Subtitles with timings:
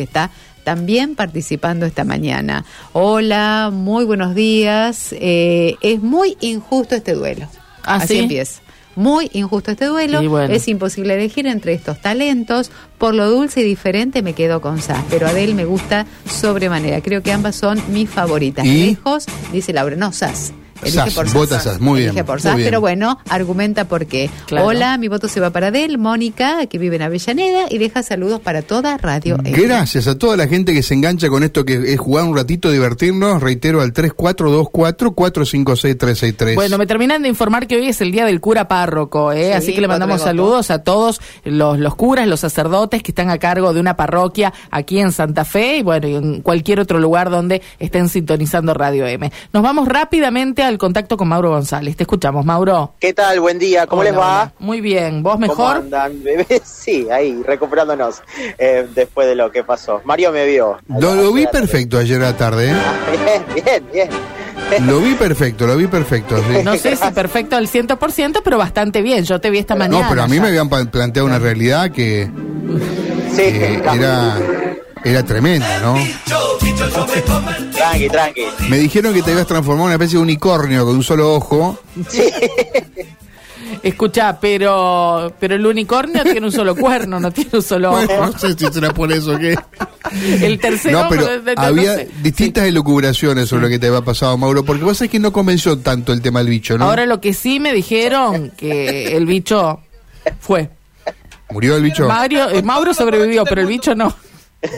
[0.00, 0.30] que está
[0.64, 2.64] también participando esta mañana.
[2.94, 5.12] Hola, muy buenos días.
[5.12, 7.46] Eh, es muy injusto este duelo.
[7.84, 8.18] ¿Ah, Así sí?
[8.20, 8.62] empieza.
[8.96, 10.22] Muy injusto este duelo.
[10.26, 10.52] Bueno.
[10.52, 12.70] Es imposible elegir entre estos talentos.
[12.96, 17.02] Por lo dulce y diferente me quedo con Sass, pero Adele me gusta sobremanera.
[17.02, 18.64] Creo que ambas son mis favoritas.
[18.64, 18.86] ¿Y?
[18.86, 20.52] Lejos, dice Laura, no Sass.
[20.82, 22.66] Elige Sass, por vota Sass, muy Elige bien, por muy Sass, bien.
[22.66, 24.30] pero bueno, argumenta por qué.
[24.46, 24.66] Claro.
[24.66, 28.40] Hola, mi voto se va para Adele, Mónica, que vive en Avellaneda, y deja saludos
[28.40, 29.50] para toda Radio M.
[29.52, 32.70] Gracias a toda la gente que se engancha con esto que es jugar un ratito,
[32.70, 33.42] divertirnos.
[33.42, 36.54] Reitero al 3424-456-363.
[36.54, 39.48] Bueno, me terminan de informar que hoy es el día del cura párroco, ¿eh?
[39.48, 43.30] Sí, así que le mandamos saludos a todos los, los curas, los sacerdotes que están
[43.30, 46.98] a cargo de una parroquia aquí en Santa Fe y bueno, y en cualquier otro
[46.98, 49.30] lugar donde estén sintonizando Radio M.
[49.52, 51.96] Nos vamos rápidamente al contacto con Mauro González.
[51.96, 52.94] Te escuchamos, Mauro.
[53.00, 53.40] ¿Qué tal?
[53.40, 54.40] Buen día, ¿cómo Hola, les va?
[54.42, 54.52] hola.
[54.60, 55.76] Muy bien, ¿vos ¿Cómo mejor?
[55.76, 56.62] andan, bebés?
[56.64, 58.22] Sí, ahí, recuperándonos
[58.58, 60.00] eh, después de lo que pasó.
[60.04, 60.78] Mario me vio.
[60.88, 62.74] Lo, lo vi perfecto ayer a la tarde, ¿eh?
[63.54, 64.08] Bien, bien, bien.
[64.86, 66.36] Lo vi perfecto, lo vi perfecto.
[66.38, 66.62] sí.
[66.62, 69.24] No sé si perfecto al 100%, pero bastante bien.
[69.24, 70.02] Yo te vi esta mañana.
[70.04, 70.42] No, pero a mí ya.
[70.42, 72.30] me habían planteado una realidad que,
[73.32, 74.36] Sí, que era,
[75.04, 75.94] era tremenda, ¿no?
[77.74, 78.42] tranqui, tranqui.
[78.68, 81.78] Me dijeron que te habías transformado en una especie de unicornio con un solo ojo.
[83.82, 88.06] Escucha, pero pero el unicornio tiene un solo cuerno, no tiene un solo ojo.
[88.06, 89.56] Bueno, no sé si será por eso que...
[90.42, 92.08] El tercero No, pero de- de- de- había no sé.
[92.22, 95.78] distintas elucubraciones sobre lo que te había pasado, Mauro, porque vos sabés que no convenció
[95.78, 96.84] tanto el tema del bicho, ¿no?
[96.84, 99.80] Ahora lo que sí me dijeron que el bicho
[100.40, 100.68] fue.
[101.50, 102.06] ¿Murió el bicho?
[102.08, 104.14] Mario, eh, Mauro sobrevivió, pero el bicho no.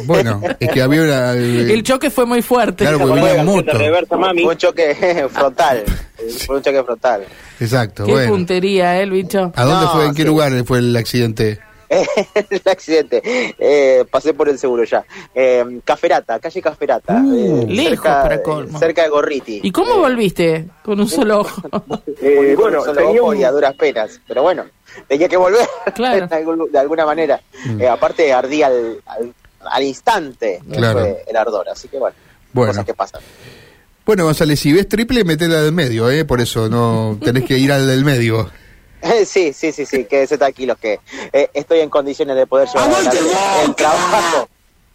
[0.05, 1.33] Bueno, es que había una...
[1.33, 2.85] El choque fue muy fuerte.
[2.85, 3.73] Claro, porque moto.
[3.77, 5.85] Fue un choque frontal.
[6.47, 7.25] Fue un choque frontal.
[7.61, 8.31] Exacto, Qué bueno.
[8.33, 9.53] puntería, eh, el bicho.
[9.55, 10.07] ¿A dónde No, fue?
[10.07, 10.29] ¿En qué sí.
[10.29, 11.59] lugar fue el accidente?
[12.51, 13.21] el accidente.
[13.59, 15.05] Eh, pasé por el seguro ya.
[15.35, 17.21] Eh, Caferata, calle Caferata.
[17.23, 18.79] Uh, eh, lejos cerca, para colmo.
[18.79, 19.61] cerca de Gorriti.
[19.63, 20.67] ¿Y cómo volviste?
[20.83, 21.61] Con un solo ojo.
[22.23, 24.65] Eh, bueno, bueno, solo tenía ojo un- y a duras penas, pero bueno,
[25.07, 26.27] tenía que volver Claro.
[26.29, 27.41] de, algún- de alguna manera.
[27.79, 29.35] Eh, aparte ardía al, al,
[29.71, 31.01] al instante Claro.
[31.01, 32.17] fue el ardor, así que bueno,
[32.53, 32.73] Bueno.
[32.73, 33.21] cosas que pasan.
[34.05, 36.25] Bueno, González, si ves triple, metela del medio, ¿eh?
[36.25, 38.51] Por eso no tenés que ir al del medio.
[39.27, 41.01] sí, sí, sí, sí, quédese tranquilos que
[41.33, 42.91] eh, estoy en condiciones de poder llevar
[43.65, 44.49] el trabajo.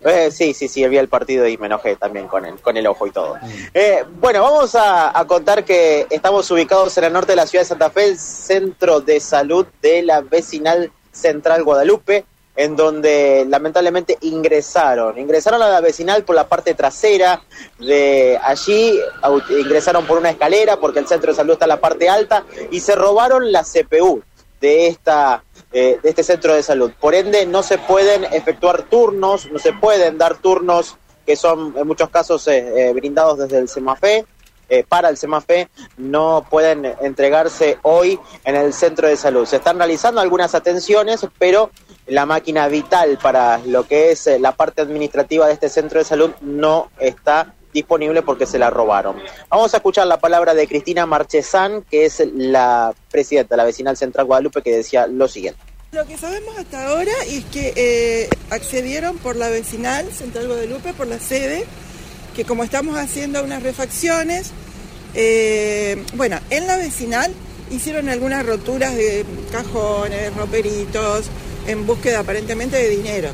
[0.05, 2.85] Eh, sí, sí, sí, vi el partido y me enojé también con el, con el
[2.85, 3.35] ojo y todo.
[3.73, 7.63] Eh, bueno, vamos a, a contar que estamos ubicados en el norte de la ciudad
[7.63, 12.25] de Santa Fe, el centro de salud de la vecinal central Guadalupe,
[12.57, 15.17] en donde lamentablemente ingresaron.
[15.17, 17.41] Ingresaron a la vecinal por la parte trasera
[17.79, 18.99] de allí,
[19.57, 22.81] ingresaron por una escalera porque el centro de salud está en la parte alta y
[22.81, 24.21] se robaron la CPU
[24.59, 26.91] de esta eh, de este centro de salud.
[26.99, 30.97] Por ende, no se pueden efectuar turnos, no se pueden dar turnos
[31.27, 34.25] que son en muchos casos eh, eh, brindados desde el SEMAFE.
[34.69, 39.45] eh, para el SEMAFE no pueden entregarse hoy en el centro de salud.
[39.45, 41.69] Se están realizando algunas atenciones, pero
[42.07, 46.05] la máquina vital para lo que es eh, la parte administrativa de este centro de
[46.05, 49.17] salud no está disponible porque se la robaron.
[49.49, 53.97] Vamos a escuchar la palabra de Cristina Marchesán, que es la presidenta de la vecinal
[53.97, 55.59] central Guadalupe, que decía lo siguiente.
[55.91, 61.07] Lo que sabemos hasta ahora es que eh, accedieron por la vecinal Central Guadalupe, por
[61.07, 61.65] la sede,
[62.35, 64.51] que como estamos haciendo unas refacciones,
[65.13, 67.33] eh, bueno, en la vecinal
[67.71, 71.25] hicieron algunas roturas de cajones, roperitos,
[71.67, 73.29] en búsqueda aparentemente de dinero.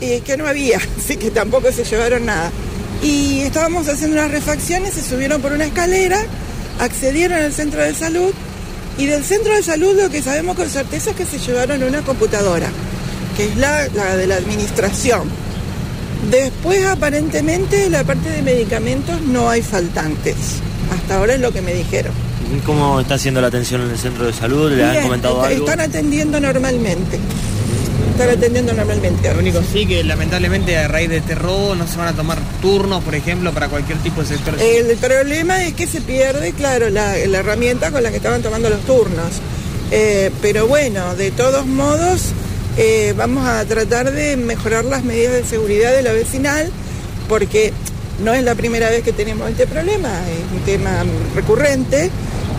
[0.00, 2.50] Y que no había, así que tampoco se llevaron nada.
[3.02, 6.18] Y estábamos haciendo unas refacciones, se subieron por una escalera,
[6.80, 8.32] accedieron al centro de salud
[8.96, 12.02] y del centro de salud lo que sabemos con certeza es que se llevaron una
[12.02, 12.68] computadora,
[13.36, 15.28] que es la de la administración.
[16.30, 20.36] Después aparentemente la parte de medicamentos no hay faltantes.
[20.92, 22.12] Hasta ahora es lo que me dijeron.
[22.64, 24.72] ¿Cómo está haciendo la atención en el centro de salud?
[24.72, 25.64] ¿Le han comentado algo?
[25.64, 27.18] Están atendiendo normalmente.
[28.10, 29.32] Están atendiendo normalmente.
[29.32, 32.38] Lo único sí que lamentablemente a raíz de este robo no se van a tomar
[32.60, 34.56] turnos, por ejemplo, para cualquier tipo de sector.
[34.60, 38.70] El problema es que se pierde, claro, la, la herramienta con la que estaban tomando
[38.70, 39.30] los turnos.
[39.90, 42.32] Eh, pero bueno, de todos modos,
[42.76, 46.70] eh, vamos a tratar de mejorar las medidas de seguridad de la vecinal,
[47.28, 47.72] porque
[48.24, 51.04] no es la primera vez que tenemos este problema, es un tema
[51.34, 52.10] recurrente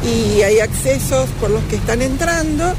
[0.04, 2.74] y hay accesos por los que están entrando.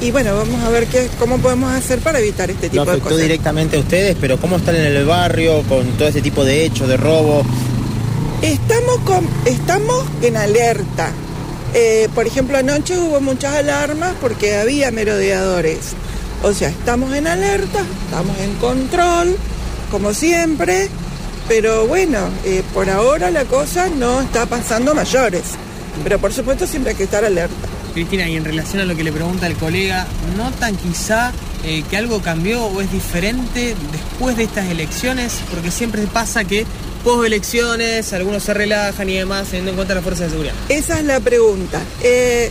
[0.00, 3.10] Y bueno, vamos a ver qué, cómo podemos hacer para evitar este tipo de afectó
[3.10, 3.22] cosas.
[3.22, 6.88] directamente a ustedes, pero ¿cómo están en el barrio con todo ese tipo de hechos,
[6.88, 7.42] de robo?
[8.42, 11.10] Estamos, con, estamos en alerta.
[11.74, 15.94] Eh, por ejemplo, anoche hubo muchas alarmas porque había merodeadores.
[16.44, 19.36] O sea, estamos en alerta, estamos en control
[19.90, 20.88] como siempre,
[21.48, 25.42] pero bueno, eh, por ahora la cosa no está pasando mayores.
[26.04, 27.54] Pero por supuesto siempre hay que estar alerta.
[27.94, 30.06] Cristina, y en relación a lo que le pregunta el colega,
[30.36, 31.32] ¿notan quizá
[31.64, 35.40] eh, que algo cambió o es diferente después de estas elecciones?
[35.50, 36.66] Porque siempre pasa que
[37.02, 40.54] post elecciones algunos se relajan y demás teniendo en cuenta las fuerzas de seguridad.
[40.68, 41.80] Esa es la pregunta.
[42.02, 42.50] Eh,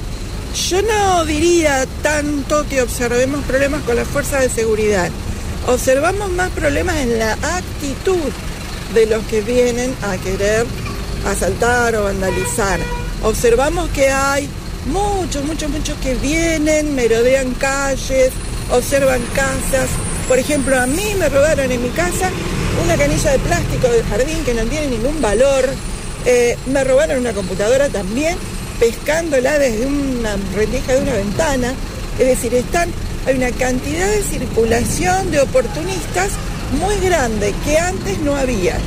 [0.69, 5.09] yo no diría tanto que observemos problemas con las fuerzas de seguridad.
[5.67, 8.31] Observamos más problemas en la actitud
[8.93, 10.65] de los que vienen a querer
[11.25, 12.79] asaltar o vandalizar.
[13.23, 14.47] Observamos que hay
[14.91, 18.31] muchos, muchos, muchos que vienen, merodean calles,
[18.71, 19.89] observan casas.
[20.27, 22.29] Por ejemplo, a mí me robaron en mi casa
[22.83, 25.65] una canilla de plástico del jardín que no tiene ningún valor.
[26.25, 28.37] Eh, me robaron una computadora también,
[28.79, 31.73] pescándola desde una rendija de una ventana.
[32.19, 32.89] Es decir, están,
[33.25, 36.31] hay una cantidad de circulación de oportunistas
[36.79, 38.77] muy grande que antes no había.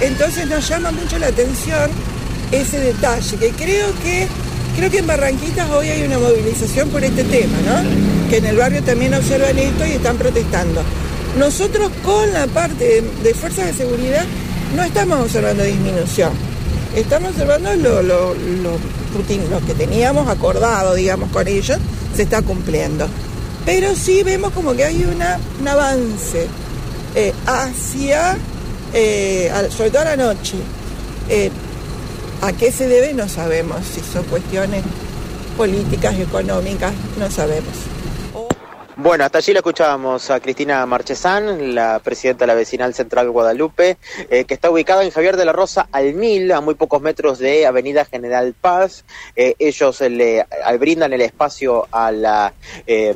[0.00, 1.90] Entonces nos llama mucho la atención
[2.52, 4.26] ese detalle, que creo que
[4.76, 8.30] creo que en Barranquitas hoy hay una movilización por este tema, ¿no?
[8.30, 10.82] Que en el barrio también observan esto y están protestando.
[11.38, 14.24] Nosotros con la parte de, fuerzas de seguridad
[14.76, 16.32] no estamos observando disminución.
[16.94, 21.78] Estamos observando lo, lo, lo que teníamos acordado, digamos, con ellos,
[22.14, 23.08] se está cumpliendo.
[23.64, 26.46] Pero sí vemos como que hay un avance
[27.14, 28.36] eh, hacia,
[28.94, 30.54] eh, sobre todo a la noche.
[31.28, 31.50] Eh,
[32.40, 33.14] ¿A qué se debe?
[33.14, 33.84] No sabemos.
[33.84, 34.84] Si son cuestiones
[35.56, 37.74] políticas, económicas, no sabemos.
[39.00, 43.96] Bueno, hasta allí la escuchábamos a Cristina Marchesán, la presidenta de la vecinal central Guadalupe,
[44.28, 47.38] eh, que está ubicada en Javier de la Rosa al Mil, a muy pocos metros
[47.38, 49.04] de Avenida General Paz.
[49.36, 50.44] Eh, ellos le
[50.80, 52.52] brindan el espacio a la,
[52.88, 53.14] eh,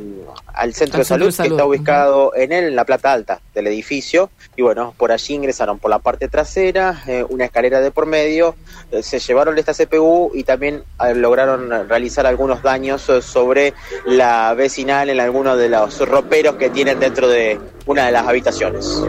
[0.55, 4.31] al centro, de, salud, que está ubicado en, en la plata alta del edificio.
[4.55, 8.55] Y bueno, por allí ingresaron por la parte trasera, una escalera de por medio,
[9.01, 10.85] se llevaron esta CPU y también
[11.17, 13.75] lograron realizar algunos daños sobre
[14.07, 19.03] la vecinal en algunos de los roperos que tienen dentro de una de las habitaciones.